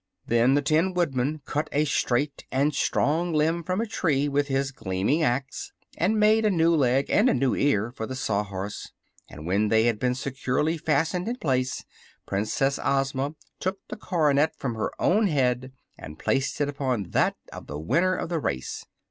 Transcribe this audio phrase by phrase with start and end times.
[0.25, 4.71] Then the Tin Woodman cut a straight and strong limb from a tree with his
[4.71, 8.93] gleaming axe and made a new leg and a new ear for the Sawhorse;
[9.29, 11.85] and when they had been securely fastened in place
[12.25, 17.67] Princess Ozma took the coronet from her own head and placed it upon that of
[17.67, 18.87] the winner of the race.